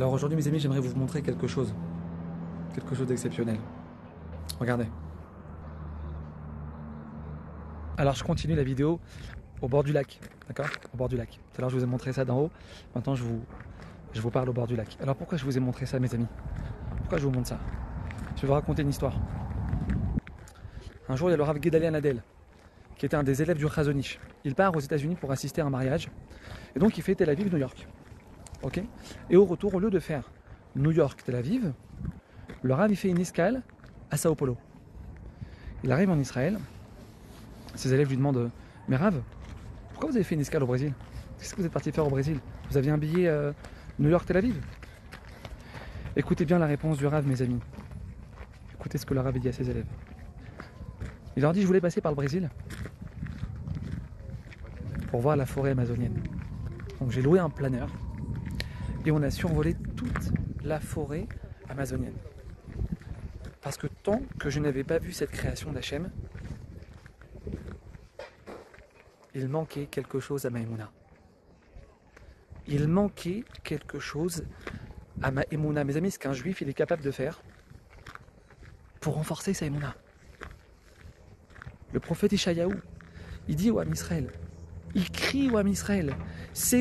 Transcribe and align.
Alors 0.00 0.14
aujourd'hui 0.14 0.34
mes 0.34 0.48
amis, 0.48 0.58
j'aimerais 0.58 0.80
vous 0.80 0.98
montrer 0.98 1.20
quelque 1.20 1.46
chose. 1.46 1.74
Quelque 2.74 2.94
chose 2.94 3.06
d'exceptionnel. 3.06 3.58
Regardez. 4.58 4.86
Alors 7.98 8.14
je 8.14 8.24
continue 8.24 8.54
la 8.54 8.62
vidéo 8.62 8.98
au 9.60 9.68
bord 9.68 9.84
du 9.84 9.92
lac, 9.92 10.18
d'accord? 10.48 10.70
Au 10.94 10.96
bord 10.96 11.10
du 11.10 11.18
lac. 11.18 11.28
Tout 11.28 11.58
à 11.58 11.60
l'heure 11.60 11.68
je 11.68 11.76
vous 11.76 11.84
ai 11.84 11.86
montré 11.86 12.14
ça 12.14 12.24
d'en 12.24 12.38
haut, 12.38 12.50
maintenant 12.94 13.14
je 13.14 13.22
vous, 13.22 13.42
je 14.14 14.22
vous 14.22 14.30
parle 14.30 14.48
au 14.48 14.54
bord 14.54 14.66
du 14.66 14.74
lac. 14.74 14.96
Alors 15.02 15.16
pourquoi 15.16 15.36
je 15.36 15.44
vous 15.44 15.58
ai 15.58 15.60
montré 15.60 15.84
ça 15.84 15.98
mes 15.98 16.14
amis? 16.14 16.28
Pourquoi 16.96 17.18
je 17.18 17.24
vous 17.24 17.30
montre 17.30 17.48
ça? 17.48 17.58
Je 18.36 18.40
vais 18.40 18.46
vous 18.46 18.54
raconter 18.54 18.80
une 18.80 18.88
histoire. 18.88 19.12
Un 21.10 21.16
jour 21.16 21.28
il 21.28 21.32
y 21.32 21.34
a 21.34 21.36
le 21.36 21.42
Rav 21.42 21.60
Gedalian 21.60 21.92
Adel, 21.92 22.22
qui 22.96 23.04
était 23.04 23.16
un 23.16 23.22
des 23.22 23.42
élèves 23.42 23.58
du 23.58 23.68
Chazonich. 23.68 24.18
Il 24.44 24.54
part 24.54 24.74
aux 24.74 24.80
États-Unis 24.80 25.16
pour 25.16 25.30
assister 25.30 25.60
à 25.60 25.66
un 25.66 25.70
mariage, 25.70 26.08
et 26.74 26.78
donc 26.78 26.96
il 26.96 27.02
fait 27.02 27.14
Tel 27.14 27.28
Aviv, 27.28 27.52
New 27.52 27.58
York. 27.58 27.86
Ok 28.62 28.82
Et 29.30 29.36
au 29.36 29.44
retour, 29.44 29.74
au 29.74 29.80
lieu 29.80 29.90
de 29.90 29.98
faire 29.98 30.30
New 30.76 30.90
York, 30.90 31.22
Tel 31.24 31.34
Aviv, 31.36 31.72
le 32.62 32.74
Rav 32.74 32.92
fait 32.94 33.08
une 33.08 33.20
escale 33.20 33.62
à 34.10 34.16
Sao 34.16 34.34
Paulo. 34.34 34.56
Il 35.82 35.90
arrive 35.92 36.10
en 36.10 36.18
Israël, 36.18 36.58
ses 37.74 37.94
élèves 37.94 38.08
lui 38.08 38.16
demandent 38.16 38.50
Mais 38.88 38.96
Rav, 38.96 39.20
pourquoi 39.90 40.10
vous 40.10 40.16
avez 40.16 40.24
fait 40.24 40.34
une 40.34 40.42
escale 40.42 40.62
au 40.62 40.66
Brésil? 40.66 40.92
Qu'est-ce 41.38 41.54
que 41.54 41.60
vous 41.60 41.66
êtes 41.66 41.72
parti 41.72 41.90
faire 41.90 42.06
au 42.06 42.10
Brésil? 42.10 42.38
Vous 42.70 42.76
aviez 42.76 42.90
un 42.90 42.98
billet 42.98 43.28
euh, 43.28 43.52
New 43.98 44.10
York-Tel 44.10 44.36
Aviv? 44.36 44.60
Écoutez 46.16 46.44
bien 46.44 46.58
la 46.58 46.66
réponse 46.66 46.98
du 46.98 47.06
Rav, 47.06 47.26
mes 47.26 47.40
amis. 47.40 47.60
Écoutez 48.74 48.98
ce 48.98 49.06
que 49.06 49.14
le 49.14 49.20
Rav 49.20 49.38
dit 49.38 49.48
à 49.48 49.52
ses 49.52 49.70
élèves. 49.70 49.86
Il 51.36 51.42
leur 51.42 51.52
dit 51.52 51.62
Je 51.62 51.66
voulais 51.66 51.80
passer 51.80 52.02
par 52.02 52.12
le 52.12 52.16
Brésil 52.16 52.50
pour 55.10 55.20
voir 55.20 55.36
la 55.36 55.46
forêt 55.46 55.70
amazonienne. 55.70 56.20
Donc 57.00 57.10
j'ai 57.10 57.22
loué 57.22 57.38
un 57.38 57.48
planeur 57.48 57.88
et 59.04 59.10
on 59.10 59.22
a 59.22 59.30
survolé 59.30 59.74
toute 59.96 60.32
la 60.64 60.80
forêt 60.80 61.26
amazonienne. 61.68 62.16
Parce 63.62 63.76
que 63.76 63.86
tant 63.86 64.22
que 64.38 64.50
je 64.50 64.60
n'avais 64.60 64.84
pas 64.84 64.98
vu 64.98 65.12
cette 65.12 65.30
création 65.30 65.72
d'Hachem, 65.72 66.10
il 69.34 69.48
manquait 69.48 69.86
quelque 69.86 70.20
chose 70.20 70.46
à 70.46 70.50
Maïmouna. 70.50 70.90
Il 72.66 72.88
manquait 72.88 73.44
quelque 73.64 73.98
chose 73.98 74.44
à 75.22 75.30
Maïmouna. 75.30 75.84
Mes 75.84 75.96
amis, 75.96 76.10
ce 76.10 76.18
qu'un 76.18 76.32
juif 76.32 76.60
il 76.60 76.68
est 76.68 76.74
capable 76.74 77.02
de 77.02 77.10
faire 77.10 77.42
pour 79.00 79.14
renforcer 79.14 79.54
sa 79.54 79.66
Emouna. 79.66 79.94
Le 81.92 82.00
prophète 82.00 82.32
Ishayahu, 82.32 82.74
il 83.48 83.56
dit 83.56 83.70
au 83.70 83.82
Israël, 83.82 84.30
il 84.94 85.10
crie 85.10 85.50
au 85.50 85.56
Am 85.56 85.68
Israël, 85.68 86.14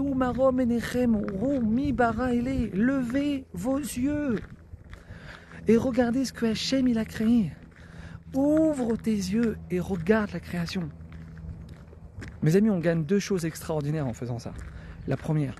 où 0.00 0.14
marom 0.14 0.60
enechem 0.60 1.20
mi 1.62 1.92
bara 1.92 2.32
levez 2.32 3.44
vos 3.52 3.78
yeux 3.78 4.36
et 5.68 5.76
regardez 5.76 6.24
ce 6.24 6.32
que 6.32 6.46
Hachem 6.46 6.88
il 6.88 6.98
a 6.98 7.04
créé. 7.04 7.52
Ouvre 8.34 8.96
tes 8.96 9.10
yeux 9.10 9.56
et 9.70 9.80
regarde 9.80 10.32
la 10.32 10.40
création. 10.40 10.88
Mes 12.42 12.54
amis, 12.54 12.70
on 12.70 12.78
gagne 12.78 13.04
deux 13.04 13.18
choses 13.18 13.44
extraordinaires 13.44 14.06
en 14.06 14.12
faisant 14.12 14.38
ça. 14.38 14.52
La 15.08 15.16
première, 15.16 15.56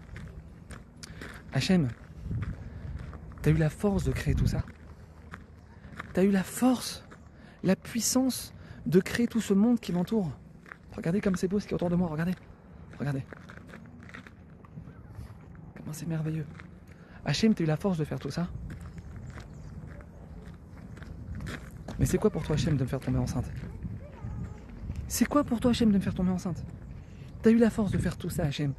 Hachem, 1.53 1.89
tu 3.43 3.49
as 3.49 3.53
eu 3.53 3.57
la 3.57 3.71
force 3.71 4.05
de 4.05 4.13
créer 4.13 4.35
tout 4.35 4.47
ça. 4.47 4.63
Tu 6.15 6.21
as 6.21 6.25
eu 6.25 6.31
la 6.31 6.43
force, 6.43 7.05
la 7.63 7.77
puissance 7.77 8.53
de 8.85 9.01
créer 9.01 9.27
tout 9.27 9.41
ce 9.41 9.55
monde 9.55 9.81
qui 9.81 9.93
m'entoure. 9.93 10.31
Regardez 10.97 11.21
comme 11.21 11.37
c'est 11.37 11.49
beau 11.49 11.61
ce 11.61 11.67
qui 11.67 11.73
est 11.73 11.75
autour 11.75 11.91
de 11.91 11.97
moi, 11.97 12.09
regardez. 12.09 12.35
Regardez. 12.99 13.23
Comment 15.77 15.93
c'est 15.93 16.07
merveilleux. 16.07 16.47
Hachem, 17.25 17.55
tu 17.55 17.63
as 17.63 17.65
eu 17.65 17.69
la 17.69 17.77
force 17.77 17.99
de 17.99 18.05
faire 18.05 18.19
tout 18.19 18.31
ça. 18.31 18.49
Mais 21.99 22.07
c'est 22.07 22.19
quoi 22.19 22.31
pour 22.31 22.43
toi, 22.43 22.55
Hachem, 22.55 22.77
de 22.77 22.83
me 22.83 22.89
faire 22.89 23.01
tomber 23.01 23.19
enceinte? 23.19 23.51
C'est 25.09 25.27
quoi 25.27 25.45
pour 25.45 25.61
toi, 25.61 25.71
Hachem, 25.71 25.91
de 25.91 25.97
me 25.97 26.03
faire 26.03 26.15
tomber 26.15 26.31
enceinte? 26.31 26.65
T'as 27.43 27.51
eu 27.51 27.59
la 27.59 27.71
force 27.71 27.91
de 27.91 27.99
faire 27.99 28.17
tout 28.17 28.31
ça, 28.31 28.45
Hachem. 28.45 28.73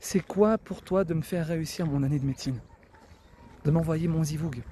C'est 0.00 0.20
quoi 0.20 0.58
pour 0.58 0.82
toi 0.82 1.04
de 1.04 1.14
me 1.14 1.22
faire 1.22 1.46
réussir 1.46 1.86
mon 1.86 2.02
année 2.02 2.18
de 2.18 2.26
médecine? 2.26 2.58
De 3.64 3.70
m'envoyer 3.70 4.08
mon 4.08 4.24
zivoug? 4.24 4.62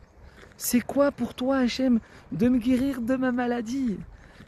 C'est 0.56 0.80
quoi 0.80 1.12
pour 1.12 1.34
toi, 1.34 1.58
Hachem, 1.58 2.00
de 2.32 2.48
me 2.48 2.58
guérir 2.58 3.00
de 3.00 3.16
ma 3.16 3.32
maladie? 3.32 3.98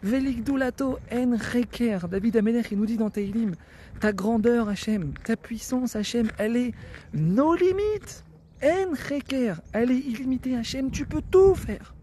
Velikdulato 0.02 0.98
en 1.12 1.36
reker. 1.36 2.08
David 2.08 2.36
Amelech, 2.36 2.72
il 2.72 2.78
nous 2.78 2.86
dit 2.86 2.96
dans 2.96 3.10
Teilim, 3.10 3.54
ta 4.00 4.12
grandeur, 4.12 4.68
Hachem, 4.68 5.14
ta 5.24 5.36
puissance, 5.36 5.94
Hachem, 5.94 6.30
elle 6.38 6.56
est 6.56 6.74
nos 7.14 7.54
limites. 7.54 8.24
En 8.62 8.90
reker, 8.90 9.60
elle 9.72 9.90
est 9.90 9.98
illimitée, 9.98 10.56
Hachem, 10.56 10.90
tu 10.90 11.06
peux 11.06 11.22
tout 11.30 11.54
faire. 11.54 11.94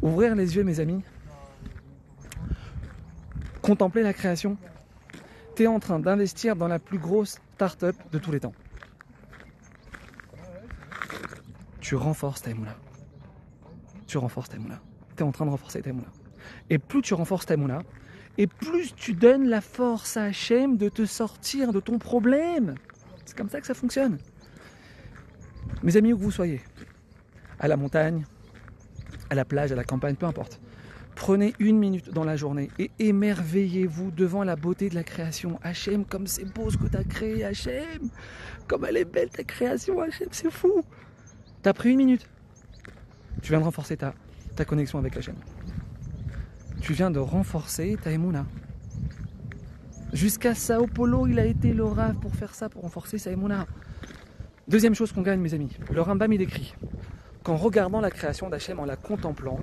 Ouvrir 0.00 0.34
les 0.34 0.56
yeux, 0.56 0.64
mes 0.64 0.80
amis. 0.80 1.02
Contempler 3.60 4.02
la 4.02 4.12
création. 4.12 4.56
Tu 5.54 5.64
es 5.64 5.66
en 5.68 5.78
train 5.78 6.00
d'investir 6.00 6.56
dans 6.56 6.68
la 6.68 6.80
plus 6.80 6.98
grosse 6.98 7.38
start-up 7.54 7.94
de 8.10 8.18
tous 8.18 8.32
les 8.32 8.40
temps. 8.40 8.54
Tu 11.80 11.94
renforces 11.94 12.42
ta 12.42 12.50
émoula. 12.50 12.76
Tu 14.08 14.18
renforces 14.18 14.48
ta 14.48 14.56
émoula. 14.56 14.80
Tu 15.16 15.22
es 15.22 15.26
en 15.26 15.30
train 15.30 15.44
de 15.44 15.50
renforcer 15.50 15.82
ta 15.82 15.90
émoula. 15.90 16.08
Et 16.70 16.78
plus 16.78 17.02
tu 17.02 17.14
renforces 17.14 17.46
ta 17.46 17.54
émoula, 17.54 17.82
et 18.38 18.46
plus 18.46 18.94
tu 18.94 19.12
donnes 19.12 19.48
la 19.48 19.60
force 19.60 20.16
à 20.16 20.24
Hachem 20.24 20.76
de 20.76 20.88
te 20.88 21.04
sortir 21.04 21.72
de 21.72 21.80
ton 21.80 21.98
problème. 21.98 22.74
C'est 23.24 23.36
comme 23.36 23.50
ça 23.50 23.60
que 23.60 23.66
ça 23.66 23.74
fonctionne. 23.74 24.18
Mes 25.82 25.96
amis, 25.96 26.12
où 26.12 26.18
que 26.18 26.22
vous 26.22 26.30
soyez, 26.30 26.60
à 27.58 27.68
la 27.68 27.76
montagne, 27.76 28.24
à 29.30 29.34
la 29.34 29.44
plage, 29.44 29.72
à 29.72 29.74
la 29.74 29.84
campagne, 29.84 30.16
peu 30.16 30.26
importe. 30.26 30.60
Prenez 31.14 31.54
une 31.58 31.78
minute 31.78 32.10
dans 32.10 32.24
la 32.24 32.36
journée 32.36 32.70
et 32.78 32.90
émerveillez-vous 32.98 34.10
devant 34.10 34.44
la 34.44 34.56
beauté 34.56 34.88
de 34.88 34.94
la 34.94 35.04
création. 35.04 35.58
Hachem, 35.62 36.04
comme 36.04 36.26
c'est 36.26 36.44
beau 36.44 36.70
ce 36.70 36.78
que 36.78 36.86
tu 36.86 36.96
as 36.96 37.04
créé, 37.04 37.44
Hachem. 37.44 38.10
Comme 38.66 38.84
elle 38.86 38.96
est 38.96 39.04
belle 39.04 39.28
ta 39.28 39.44
création, 39.44 40.00
Hachem, 40.00 40.28
c'est 40.30 40.50
fou. 40.50 40.82
Tu 41.62 41.68
as 41.68 41.74
pris 41.74 41.90
une 41.90 41.98
minute. 41.98 42.26
Tu 43.42 43.50
viens 43.50 43.60
de 43.60 43.64
renforcer 43.64 43.96
ta, 43.96 44.14
ta 44.56 44.64
connexion 44.64 44.98
avec 44.98 45.16
Hachem. 45.16 45.36
Tu 46.92 46.96
viens 46.96 47.10
de 47.10 47.20
renforcer 47.20 47.96
ta 48.04 48.10
Emouna. 48.10 48.44
Jusqu'à 50.12 50.54
Sao 50.54 50.86
Paulo, 50.86 51.26
il 51.26 51.38
a 51.38 51.46
été 51.46 51.72
le 51.72 51.84
rave 51.84 52.16
pour 52.16 52.34
faire 52.34 52.54
ça, 52.54 52.68
pour 52.68 52.82
renforcer 52.82 53.16
sa 53.16 53.30
Emouna. 53.30 53.66
Deuxième 54.68 54.94
chose 54.94 55.10
qu'on 55.10 55.22
gagne, 55.22 55.40
mes 55.40 55.54
amis. 55.54 55.74
Le 55.90 56.02
Rambam, 56.02 56.30
il 56.34 56.42
écrit 56.42 56.74
qu'en 57.44 57.56
regardant 57.56 58.02
la 58.02 58.10
création 58.10 58.50
d'Hachem, 58.50 58.78
en 58.78 58.84
la 58.84 58.96
contemplant, 58.96 59.58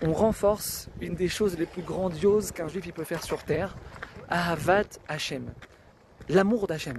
on 0.00 0.14
renforce 0.14 0.88
une 1.02 1.14
des 1.14 1.28
choses 1.28 1.58
les 1.58 1.66
plus 1.66 1.82
grandioses 1.82 2.50
qu'un 2.50 2.68
juif 2.68 2.90
peut 2.94 3.04
faire 3.04 3.22
sur 3.22 3.44
terre, 3.44 3.76
Ahavat 4.30 4.88
Hachem, 5.06 5.44
l'amour 6.30 6.66
d'Hachem. 6.66 6.96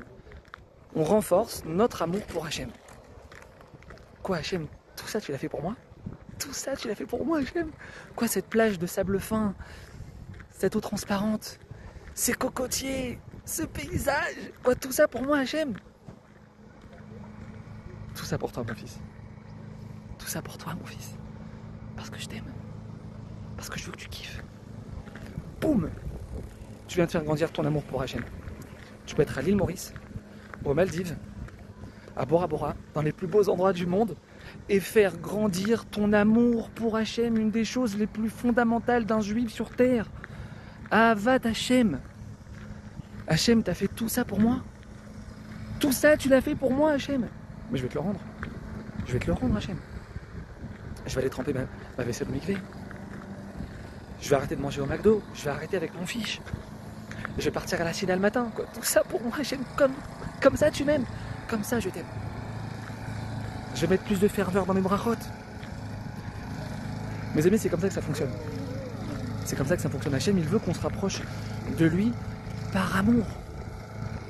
On 0.95 1.03
renforce 1.03 1.63
notre 1.65 2.03
amour 2.03 2.21
pour 2.27 2.45
Hachem. 2.45 2.69
Quoi 4.21 4.37
Hachem 4.37 4.67
Tout 4.95 5.07
ça 5.07 5.19
tu 5.19 5.31
l'as 5.31 5.39
fait 5.39 5.49
pour 5.49 5.63
moi? 5.63 5.75
Tout 6.39 6.53
ça 6.53 6.75
tu 6.75 6.87
l'as 6.87 6.95
fait 6.95 7.05
pour 7.05 7.25
moi 7.25 7.39
Hachem 7.39 7.71
Quoi 8.15 8.27
cette 8.27 8.47
plage 8.47 8.79
de 8.79 8.85
sable 8.85 9.19
fin 9.19 9.53
Cette 10.51 10.75
eau 10.75 10.81
transparente 10.81 11.59
Ces 12.13 12.33
cocotiers 12.33 13.19
Ce 13.45 13.63
paysage 13.63 14.51
Quoi 14.63 14.75
tout 14.75 14.91
ça 14.91 15.07
pour 15.07 15.21
moi 15.21 15.39
Hachem 15.39 15.73
Tout 18.15 18.25
ça 18.25 18.37
pour 18.37 18.51
toi 18.51 18.63
mon 18.67 18.75
fils. 18.75 18.99
Tout 20.17 20.27
ça 20.27 20.41
pour 20.41 20.57
toi 20.57 20.73
mon 20.75 20.85
fils. 20.85 21.17
Parce 21.95 22.09
que 22.09 22.19
je 22.19 22.27
t'aime. 22.27 22.51
Parce 23.55 23.69
que 23.69 23.79
je 23.79 23.85
veux 23.85 23.91
que 23.91 23.97
tu 23.97 24.09
kiffes. 24.09 24.43
Boum 25.61 25.89
Tu 26.87 26.95
viens 26.95 27.05
de 27.05 27.11
faire 27.11 27.23
grandir 27.23 27.51
ton 27.51 27.65
amour 27.65 27.83
pour 27.83 28.01
Hachem. 28.01 28.23
Tu 29.05 29.15
peux 29.15 29.21
être 29.21 29.37
à 29.37 29.41
l'île 29.41 29.55
Maurice, 29.55 29.93
aux 30.63 30.73
Maldives, 30.73 31.15
à 32.15 32.25
Bora 32.25 32.47
Bora, 32.47 32.75
dans 32.93 33.01
les 33.01 33.11
plus 33.11 33.27
beaux 33.27 33.49
endroits 33.49 33.73
du 33.73 33.85
monde, 33.85 34.15
et 34.69 34.79
faire 34.79 35.17
grandir 35.17 35.85
ton 35.85 36.13
amour 36.13 36.69
pour 36.69 36.95
Hachem, 36.95 37.37
une 37.37 37.51
des 37.51 37.65
choses 37.65 37.97
les 37.97 38.07
plus 38.07 38.29
fondamentales 38.29 39.05
d'un 39.05 39.21
juif 39.21 39.51
sur 39.51 39.69
terre. 39.69 40.07
Avat 40.91 41.39
Hachem. 41.43 41.99
Hachem, 43.27 43.63
t'as 43.63 43.73
fait 43.73 43.87
tout 43.87 44.07
ça 44.07 44.23
pour 44.23 44.39
moi? 44.39 44.61
Tout 45.79 45.91
ça, 45.91 46.15
tu 46.15 46.29
l'as 46.29 46.41
fait 46.41 46.55
pour 46.55 46.71
moi, 46.71 46.91
Hachem? 46.91 47.27
Mais 47.71 47.77
je 47.77 47.83
vais 47.83 47.89
te 47.89 47.95
le 47.95 48.01
rendre. 48.01 48.19
Je 49.05 49.13
vais 49.13 49.19
te 49.19 49.27
le 49.27 49.33
rendre, 49.33 49.57
Hachem. 49.57 49.77
Je 51.05 51.13
vais 51.15 51.21
aller 51.21 51.29
tremper 51.29 51.53
ma, 51.53 51.61
ma 51.97 52.03
vaisselle 52.03 52.27
au 52.29 52.31
mikvé. 52.31 52.57
Je 54.21 54.29
vais 54.29 54.35
arrêter 54.35 54.55
de 54.55 54.61
manger 54.61 54.81
au 54.81 54.85
McDo. 54.85 55.21
Je 55.33 55.43
vais 55.43 55.51
arrêter 55.51 55.77
avec 55.77 55.93
mon 55.99 56.05
fiche. 56.05 56.41
Je 57.37 57.43
vais 57.43 57.51
partir 57.51 57.81
à 57.81 57.83
la 57.83 57.93
cine 57.93 58.09
le 58.09 58.17
matin. 58.17 58.49
Quoi. 58.55 58.65
Tout 58.73 58.83
ça 58.83 59.03
pour 59.03 59.21
moi, 59.21 59.33
j'aime 59.41 59.63
comme, 59.75 59.93
comme 60.41 60.55
ça 60.55 60.71
tu 60.71 60.85
m'aimes. 60.85 61.05
Comme 61.47 61.63
ça 61.63 61.79
je 61.79 61.89
t'aime. 61.89 62.05
Je 63.75 63.81
vais 63.81 63.87
mettre 63.87 64.03
plus 64.03 64.19
de 64.19 64.27
ferveur 64.27 64.65
dans 64.65 64.73
mes 64.73 64.81
brachotes. 64.81 65.29
Mes 67.35 67.45
amis, 67.45 67.59
c'est 67.59 67.67
comme 67.67 67.81
ça 67.81 67.89
que 67.89 67.93
ça 67.93 68.01
fonctionne. 68.01 68.29
C'est 69.43 69.57
comme 69.57 69.67
ça 69.67 69.75
que 69.75 69.81
ça 69.81 69.89
fonctionne. 69.89 70.13
Hachem, 70.13 70.37
il 70.37 70.45
veut 70.45 70.59
qu'on 70.59 70.73
se 70.73 70.79
rapproche 70.79 71.21
de 71.77 71.85
lui 71.85 72.13
par 72.71 72.95
amour. 72.95 73.25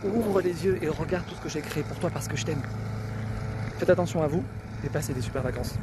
Ouvre 0.03 0.41
les 0.41 0.65
yeux 0.65 0.79
et 0.81 0.89
regarde 0.89 1.25
tout 1.27 1.35
ce 1.35 1.41
que 1.41 1.49
j'ai 1.49 1.61
créé 1.61 1.83
pour 1.83 1.97
toi 1.99 2.09
parce 2.09 2.27
que 2.27 2.35
je 2.35 2.43
t'aime. 2.43 2.61
Faites 3.77 3.89
attention 3.89 4.23
à 4.23 4.27
vous 4.27 4.43
et 4.83 4.89
passez 4.89 5.13
des 5.13 5.21
super 5.21 5.43
vacances. 5.43 5.75